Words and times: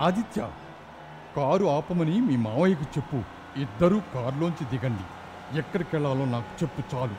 Aditya 0.00 0.50
car 1.36 1.66
ఆపమని 1.66 2.20
మీ 2.20 2.36
మావయ్యకు 2.36 2.82
చెప్పు. 2.82 3.16
ఇద్దరూ 3.60 4.00
కారులోంచి 4.14 4.66
దిగండి. 4.70 5.02
ఎక్కడికి 5.58 5.90
వెళ్ళాలో 5.92 6.24
నాకు 6.24 6.64
చెప్పు 6.64 6.96
చాలు. 6.96 7.14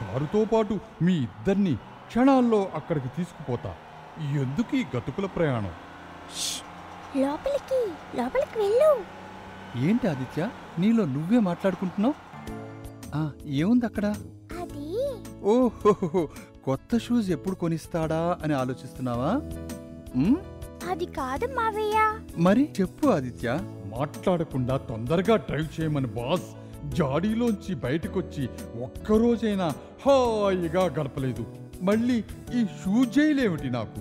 కారుతో 0.00 0.44
పాటు 0.44 0.78
మీ 1.02 1.14
ఇద్దరిని 1.14 1.74
క్షణాల్లో 2.06 2.70
అక్కడికి 2.74 3.08
తీసుకుపోతా. 3.08 3.74
ఎందుకు 4.20 4.76
ఈ 4.76 4.84
గతుకుల 4.96 5.26
ప్రయాణం? 5.26 5.70
లోపలికి 7.16 7.92
లోపలికి 8.16 8.58
వెళ్ళు. 8.58 9.04
ఏంటి 9.88 10.08
ఆదిత్య? 10.08 10.50
నీలో 10.78 11.04
నువ్వే 11.04 11.38
మాట్లాడుకుంటున్నావు? 11.38 12.14
ఆ, 13.14 13.30
ఏముంది 13.46 13.86
అక్కడ? 13.86 14.04
అది 14.62 15.08
ఓహో 15.42 15.92
కొత్త 16.64 16.98
షూస్ 16.98 17.30
ఎప్పుడు 17.30 17.54
కొనిస్తాడా 17.54 18.38
అని 18.42 18.54
ఆలోచిస్తున్నావా? 18.54 19.40
అది 20.88 21.06
కాదు 21.06 21.46
మావయ్య. 21.46 22.20
మరి 22.36 22.68
చెప్పు 22.80 23.08
ఆదిత్య. 23.08 23.58
మాట్లాడకుండా 23.98 24.76
తొందరగా 24.76 25.36
డ్రైవ్ 25.36 25.80
చేయమని 25.80 26.06
బాస్. 26.06 26.42
జాడీలోంచి 26.94 27.74
బయటకొచ్చి 27.74 28.48
ఒక్కరోజైనా 28.82 29.68
హాయిగా 30.06 30.84
గడపలేదు. 30.84 31.46
మళ్ళీ 31.82 32.24
ఈ 32.54 32.64
షూ 32.64 33.04
జైలేమిటి 33.04 33.70
నాకు? 33.70 34.00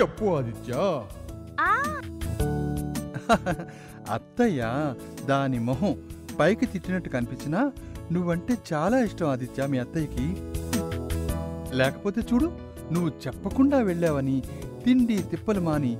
చెప్పు 0.00 0.24
ఆదిత్య. 0.24 0.72
ఆ. 1.60 2.00
అత్తయ్య 4.12 4.94
దాని 5.26 5.58
మొహం 5.58 6.02
పైకి 6.40 6.66
తిట్టినట్టు 6.66 7.08
కనిపించినా 7.08 7.72
నువ్వంటే 8.12 8.56
చాలా 8.72 8.98
ఇష్టం 8.98 9.28
ఆదిత్య 9.28 9.66
మీ 9.66 9.78
అత్తయ్యకి. 9.78 10.36
లేకపోతే 11.76 12.20
చూడు 12.20 12.52
నువ్వు 12.92 13.08
చెప్పకుండా 13.26 13.78
వెళ్ళావని 13.78 14.42
తిండి 14.84 15.18
తిప్పలు 15.18 15.60
మాని 15.60 15.98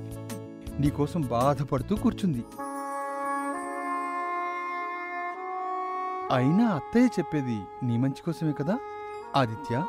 నీకోసం 0.79 1.21
బాధపడుతూ 1.21 1.95
కూర్చుంది. 1.95 2.45
అయినా 6.33 6.67
అత్తయ్య 6.67 7.05
చెప్పేది 7.05 7.61
నీ 7.83 7.97
మంచి 7.97 8.21
కోసమే 8.25 8.53
కదా 8.53 8.79
ఆదిత్య? 9.35 9.85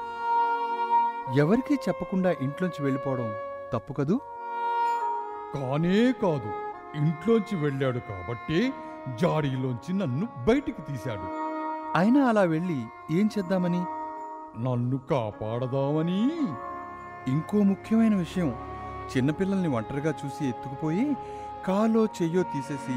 ఎవరికీ 1.36 1.74
చెప్పకుండా 1.74 2.30
ఇంట్లోంచి 2.30 2.84
వెళ్ళిపోవడం 2.84 3.32
తప్పు 3.72 3.92
కదూ? 3.92 4.20
కానే 5.54 6.12
కాదు. 6.22 6.52
ఇంట్లోంచి 6.94 7.62
వెళ్ళాడు 7.62 7.98
కాబట్టి 7.98 8.72
జాడీలోంచి 9.20 9.92
నన్ను 9.92 10.28
బయటికి 10.48 10.82
తీశాడు. 10.82 11.22
అయినా 11.98 12.28
అలా 12.28 12.40
వెళ్ళి 12.40 12.84
ఏం 13.10 13.30
చేద్దామని? 13.38 13.84
నన్ను 14.58 14.98
కాపాడదామని. 14.98 16.30
ఇంకో 17.30 17.58
ముఖ్యమైన 17.58 18.16
విషయం 18.16 18.70
చిన్నపిల్లల్ని 19.16 19.68
ఒంటరిగా 19.68 20.10
చూసి 20.10 20.48
ఎత్తుకుపోయి 20.48 21.16
కాలో 21.66 22.04
చెయ్యో 22.04 22.42
తీసేసి 22.42 22.96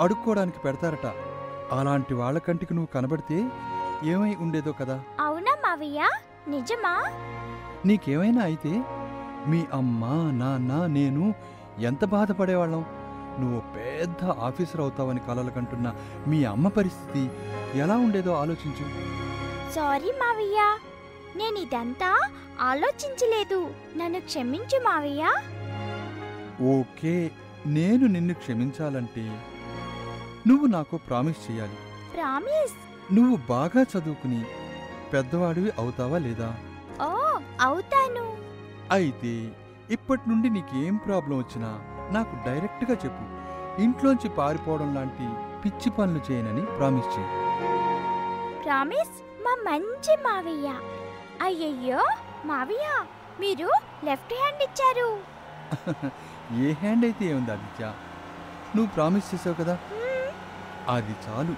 అడుక్కోవడానికి 0.00 0.58
పెడతారట. 0.58 1.06
అలాంటి 1.72 2.14
వాళ్ళ 2.14 2.38
కంటికి 2.38 2.74
నువ్వు 2.74 2.94
కనబడితే 2.94 3.50
ఏమై 4.04 4.34
ఉండేదో 4.34 4.72
కదా? 4.72 5.00
అవునా 5.20 5.54
మావయ్య? 5.54 6.08
నిజమా? 6.48 7.04
నీకేమైనా 7.86 8.42
అయితే 8.42 8.72
మీ 9.46 9.64
అమ్మ 9.72 10.04
నాన్న 10.32 10.86
నేను 10.86 11.34
ఎంత 11.78 12.04
బాధపడేవాళ్ళం? 12.04 12.84
నువ్వు 13.38 13.60
పెద్ద 13.60 14.30
ఆఫీసర్ 14.30 14.80
అవుతావని 14.80 15.20
కలలు 15.20 15.50
కంటున్న 15.50 15.94
మీ 16.26 16.44
అమ్మ 16.44 16.68
పరిస్థితి 16.68 17.30
ఎలా 17.78 17.96
ఉండేదో 17.96 18.32
ఆలోచించు. 18.32 18.86
సారీ 19.74 20.12
మావయ్య. 20.12 20.78
నేను 21.36 21.56
ఇదంతా 21.56 22.20
ఆలోచించలేదు. 22.60 23.74
నన్ను 23.96 24.20
క్షమించు 24.20 24.78
మావయ్య. 24.84 25.32
ఓకే 26.62 27.30
నేను 27.66 28.06
నిన్ను 28.06 28.34
క్షమించాలంటే 28.34 29.40
నువ్వు 30.46 30.66
నాకు 30.66 30.96
ప్రామిస్ 30.96 31.50
చేయాలి. 31.50 31.76
ప్రామిస్? 32.14 32.74
నువ్వు 33.14 33.38
బాగా 33.48 33.82
చదువుకుని 33.82 34.44
పెద్దవాడివి 35.12 35.72
అవుతావా 35.78 36.18
లేదా? 36.18 36.54
ఓ 37.02 37.38
అవుతాను. 37.60 38.36
అయితే 38.90 39.50
ఇప్పటి 39.90 40.22
నుండి 40.28 40.50
నీకేం 40.50 40.96
ప్రాబ్లం 40.96 41.38
వచ్చినా 41.38 41.80
నాకు 42.12 42.46
డైరెక్ట్గా 42.46 42.90
చెప్పు. 42.90 43.38
ఇంట్లోంచి 43.82 44.28
పారిపోవడం 44.28 44.94
లాంటి 44.94 45.28
పిచ్చి 45.64 45.90
పనులు 45.90 46.32
చేయనని 46.32 46.62
ప్రామిస్ 46.62 47.18
చేయి. 47.18 47.28
ప్రామిస్? 48.64 49.42
మా 49.42 49.54
మంచి 49.70 50.16
మావయ్య. 50.16 50.68
అయ్యయ్యో 51.42 52.02
మావయ్య 52.44 52.86
మీరు 53.40 53.68
లెఫ్ట్ 54.04 54.32
హ్యాండ్ 54.34 54.62
ఇచ్చారు. 54.62 55.08
ఏ 56.62 56.72
హ్యాండ్ 56.72 57.04
అయితే 57.04 57.24
ఏముంది 57.24 57.52
ఆదిత్య? 57.52 57.92
నువ్వు 58.76 58.92
ప్రామిస్ 58.92 59.34
చేసావు 59.34 59.54
కదా. 59.54 59.78
అది 60.88 61.16
చాలు. 61.28 61.54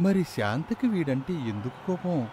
మరి 0.00 0.24
శాంతకి 0.24 0.86
వీడంటే 0.86 1.32
ఎందుకు 1.32 1.86
కోపం? 1.86 2.28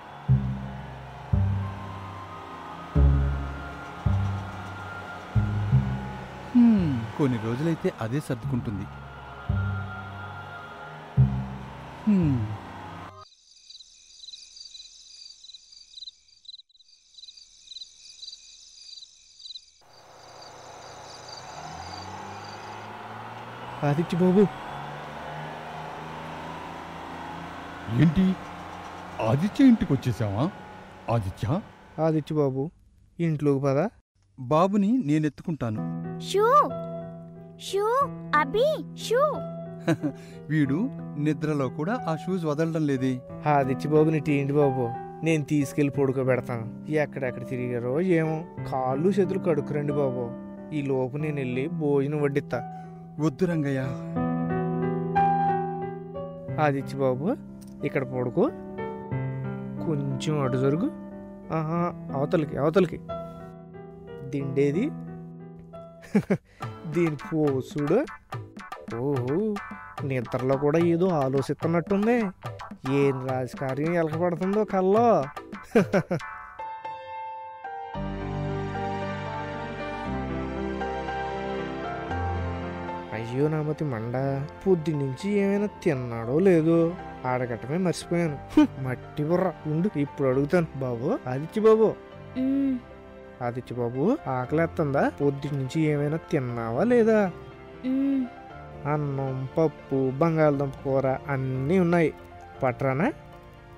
కొన్ని 7.18 7.40
రోజులైతే 7.44 7.94
అదే 8.02 8.20
సర్దుకుంటుంది. 8.20 8.86
ఆదిత్య 23.84 24.18
బాబు. 24.18 24.44
ఏంటి? 28.02 28.34
ఆదిత్య 29.22 29.66
ఇంటికి 29.66 29.94
వచ్చేసావా? 29.94 30.50
ఆదిత్య? 31.10 31.62
ఆదిత్య 32.02 32.36
బాబు 32.36 32.72
ఇంట్లోకి 33.20 33.64
పదా. 33.64 33.90
బాబుని 34.40 35.04
నేనెత్తుకుంటాను 35.06 35.82
షూ 36.20 36.46
షూ 37.60 37.86
అభి 38.36 38.98
షూ. 38.98 39.22
వీడు 40.50 40.90
నిద్రలో 41.18 41.70
కూడా 41.70 42.06
ఆ 42.08 42.16
షూస్ 42.16 42.46
వదలడం 42.46 42.88
లేదే. 42.88 43.22
ఆదిత్య 43.48 43.90
బాబుని 43.90 44.24
ఏంటి 44.30 44.54
బాబు 44.54 44.90
నేను 45.26 45.44
తీసుకెళ్ళి 45.44 45.94
పడుకోబెడతాను 45.94 46.92
ఎక్కడెక్కడ 46.92 47.48
తిరిగారో 47.48 48.02
ఏమో. 48.02 48.46
కాళ్ళు 48.72 49.10
చేతులు 49.10 49.40
కడుక్కురండి 49.40 49.94
బాబు. 49.94 50.24
ఈ 50.76 50.82
లోపు 50.82 51.18
నేను 51.18 51.36
వెళ్ళి 51.36 51.68
భోజనం 51.68 52.22
వడ్డిస్తా 52.22 52.78
వద్దు 53.20 53.46
రంగయ్య. 53.46 53.80
ఆదిత్య 56.62 56.98
బాబు 56.98 57.36
ఇక్కడ 57.86 58.04
పడుకో. 58.04 58.42
కొంచెం 59.86 60.42
అటు 60.42 60.58
జరుగు. 60.58 60.92
ఆహా 61.54 61.94
అవతలకి 62.14 62.58
అవతలకి. 62.58 63.00
దిండేది. 64.30 64.92
దీని 66.88 67.16
పోసుడు. 67.16 68.06
ఓహో 68.96 69.56
నిద్రలో 70.04 70.58
కూడా 70.58 70.80
ఏదో 70.80 71.08
ఆలోచిస్తున్నట్టుంది. 71.08 72.24
ఏం 72.92 73.28
రాజకార్యం 73.28 73.94
ఎలకపడుతుందో 73.94 74.64
కల్లో. 74.64 75.24
అయ్యో 83.22 83.48
నామతి 83.48 83.84
మండ. 83.84 84.16
పొద్దు 84.68 84.92
నుంచి 84.92 85.32
ఏమైనా 85.32 85.68
తిన్నాడో 85.84 86.40
లేదో 86.40 86.94
ఆడగట్టమే 87.26 87.78
మర్చిపోయాను. 87.78 88.38
మట్టి 88.82 89.24
బుర్ర. 89.24 89.54
ఉండు 89.66 90.00
ఇప్పుడు 90.00 90.28
అడుగుతాను. 90.28 90.68
బాబు 90.76 91.20
ఆదిత్య 91.30 91.62
బాబు. 91.62 91.94
ఆదిత్య 93.44 93.76
బాబు 93.76 94.18
ఆకలేస్తుందా 94.28 95.12
పొద్దు 95.22 95.56
నుంచి 95.56 95.82
ఏమైనా 95.82 96.18
తిన్నావా 96.18 96.84
లేదా. 96.84 97.32
అన్నం 98.86 99.50
పప్పు 99.58 100.12
బంగాళదుంప 100.18 100.74
కూర 100.84 101.08
అన్నీ 101.28 101.80
ఉన్నాయి. 101.80 102.14
పట్రానా? 102.64 103.14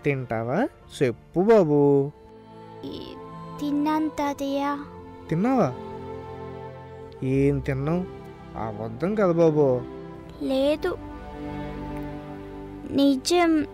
తింటావా? 0.06 0.68
చెప్పు 0.98 1.42
బాబు. 1.42 2.12
తిన్నాను 3.60 4.10
తాతయ్య. 4.10 4.78
తిన్నావా? 5.30 5.74
ఏం 7.24 7.60
తిన్నావు? 7.60 8.23
అబద్ధం 8.58 9.16
కదా 9.16 9.32
బాబు. 9.32 9.82
లేదు. 10.44 10.98
నిజం 12.92 13.66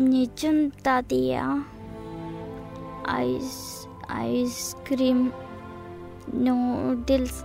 నిజం 0.00 0.68
తాతయ్య. 0.68 1.62
ఐస్ 3.10 3.88
ఐస్ 4.12 4.76
క్రీమ్ 4.86 5.30
నూడిల్స్ 6.34 7.42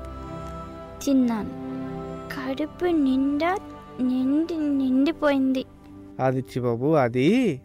తిన్నాను. 1.06 1.50
కడుపు 2.30 2.86
నిండా 2.86 3.57
నిండి 4.01 4.57
నిండిపోయింది. 4.57 5.66
ఆదిత్య 6.21 6.62
బాబు 6.62 6.94
అది 6.95 7.62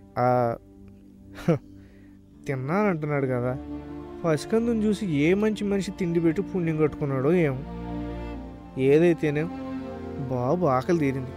తిన్నానంటున్నాడు 2.46 3.26
కదా. 3.26 3.58
పసికందుని 4.24 4.84
చూసి 4.84 5.06
ఏ 5.06 5.34
మంచి 5.34 5.64
మనిషి 5.64 5.90
తిండి 5.90 6.20
పెట్టి 6.20 6.42
పుణ్యం 6.42 6.76
కట్టుకున్నాడో 6.76 7.32
ఏమో. 7.32 7.62
ఏదైతేనే 8.92 9.42
బాబు 10.32 10.66
ఆకలి 10.66 10.98
తీరింది. 10.98 11.32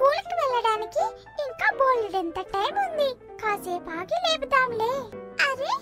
స్కూల్కి 0.00 0.34
వెళ్ళడానికి 0.34 1.02
ఇంకా 1.42 1.66
బోల్డెంత 1.78 2.34
టైం 2.34 2.74
ఉంది. 2.90 3.08
కాసేపు 3.14 3.90
ఆగి 3.90 4.16
లేపుదాంలే 4.26 4.92
అరే 5.48 5.72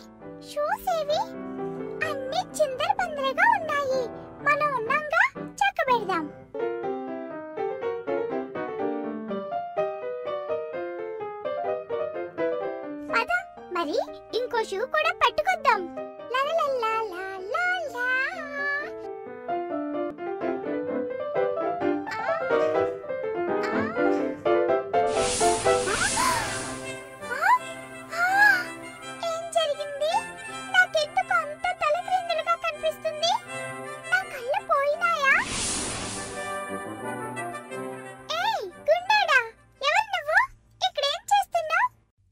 షూస్ 0.48 0.88
ఏవి? 1.00 1.20
అన్ని 2.08 2.40
చిందర 2.56 2.90
బందరగా 3.00 3.46
ఉన్నాయి. 3.58 4.02
మనం 4.46 4.74
ఉన్నాంగా 4.78 5.22
చక్క 5.60 5.78
పెడదాం. 5.90 6.26
పద 13.14 13.30
మరి 13.72 13.98
ఇంకో 14.38 14.64
షూ 14.64 14.86
కూడా 14.86 15.12
పట్టుకొద్దాం. 15.26 15.97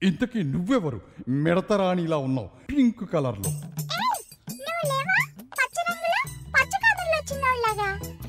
ఇంతకీ 0.02 0.42
నువ్వెవరు? 0.42 1.00
మిడతరాణిలా 1.28 2.16
ఉన్నావు. 2.16 2.48
పింక్ 2.70 3.12
కలర్లో. 3.12 3.52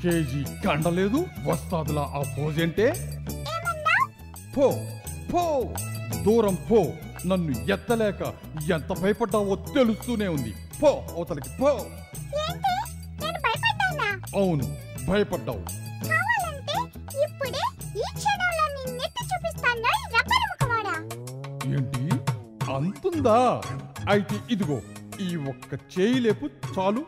కేజీ 0.02 0.44
కండలేదు 0.66 1.26
వస్తాదులా 1.44 2.02
ఆ 2.02 2.22
పోజంటే 2.38 3.16
పో 4.56 4.70
పో 5.32 5.74
దూరం 6.22 6.54
పో. 6.54 6.92
నన్ను 7.26 7.72
ఎత్తలేక 7.72 8.34
ఎంత 8.70 9.00
భయపడ్డావో 9.00 9.54
తెలుస్తూనే 9.54 10.28
ఉంది. 10.28 10.54
పో 10.82 10.88
అవతలకి 11.16 11.48
పో. 11.60 11.68
అవును 14.36 14.76
భయపడ్డావు. 15.08 15.88
అంతుందా? 22.78 23.60
అయితే 24.08 24.40
ఇదిగో 24.50 24.82
ఈ 25.20 25.36
ఒక్క 25.36 25.78
చేయి 25.98 26.20
లేపు 26.20 26.46
చాలు 26.46 27.04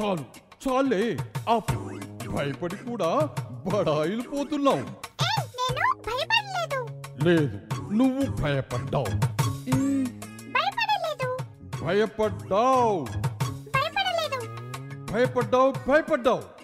చాలు 0.00 0.24
చాలే. 0.68 1.16
ఆపు. 1.48 1.76
భయపడి 2.30 2.76
కూడా 2.76 3.28
బడాయిలు 3.72 4.22
పోతున్నావు. 4.22 4.84
లేదు 7.24 7.58
నువ్వు 7.92 8.42
భయపడ్డావు. 8.42 9.10
భయపడ్డావు. 11.84 13.06
భయపడ్డావు 15.12 15.74
భయపడ్డావు. 15.88 16.57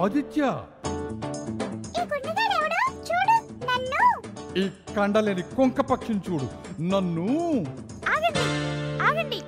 ఆదిత్య. 0.00 0.42
ఈ 4.56 4.64
కండలేని 4.96 5.42
కొంక 5.56 5.80
పక్షిని 5.80 6.20
చూడు 6.26 6.46
నన్ను. 6.92 7.26
ఆగండి 8.14 8.44
ఆగండి. 9.08 9.40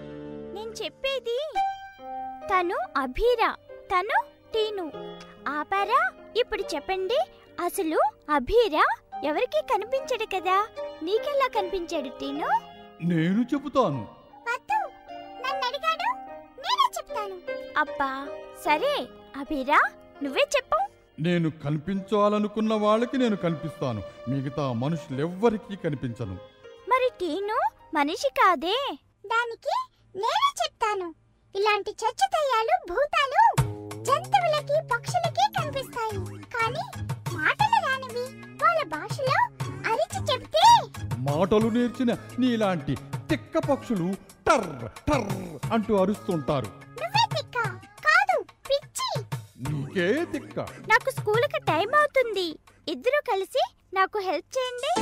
నేను 0.55 0.73
చెప్పేది 0.82 1.38
తను 2.50 2.79
అభిరా 2.97 3.50
తను 3.93 4.19
టీను. 4.55 4.87
ఆపారా? 5.49 6.00
ఇప్పుడు 6.37 6.62
చెప్పండి 6.75 7.19
అసలు 7.64 8.00
అభిరా 8.31 8.85
ఎవరికి 9.25 9.61
కనిపించడు 9.73 10.26
కదా? 10.37 10.56
నీకెలా 11.02 11.49
కనిపించాడు 11.56 12.08
టీను? 12.20 12.50
నేను 13.02 13.44
చెబుతాను. 13.55 14.02
అబ్బా 17.79 18.11
సరే 18.64 18.94
అభిరా 19.37 19.81
నువ్వే 20.22 20.49
చెప్పు. 20.56 20.78
నేను 21.22 21.50
కనిపించాలనుకున్న 21.50 22.75
వాళ్ళకి 22.75 23.19
నేను 23.19 23.37
కనిపిస్తాను. 23.37 24.02
మిగతా 24.28 24.72
మనుషులెవ్వరికీ 24.72 25.76
కనిపించను. 25.76 26.34
మరి 26.88 27.11
టీను? 27.20 27.58
మనిషి 27.94 28.28
కాదే. 28.28 28.96
దానికి 29.26 29.75
నేనే 30.19 30.52
చెప్తాను. 30.62 31.14
ఇలాంటి 31.56 31.90
చచ్చుతయ్యాలు 31.90 32.93
భూతాలు 32.93 33.69
జంతువులకి 34.05 34.88
పక్షులకి 34.94 35.61
కనిపిస్తాయి. 35.61 36.19
కానీ 36.43 37.00
మాటలు 37.32 37.76
రానివి 37.87 38.25
వాళ్ళ 38.64 38.85
భాషలో 38.85 39.38
అరిచి 39.92 40.33
చెప్తే 40.33 40.83
మాటలు 41.16 41.68
నేర్చిన 41.68 42.16
నీలాంటి 42.38 42.97
తిక్క 43.30 43.59
పక్షులు 43.59 44.14
టర్ 44.49 44.88
టర్ 45.11 45.73
అంటూ 45.73 45.97
అరుస్తుంటారు. 45.97 46.66
నీకే 49.90 50.09
స్కూల్ 51.11 51.44
నాకు 51.44 51.59
టైం 51.70 51.88
అవుతుంది. 51.99 52.49
ఇద్దరు 52.88 53.20
కలిసి 53.30 53.62
నాకు 53.94 54.18
హెల్ప్ 54.28 54.50
చేయండి. 54.56 54.92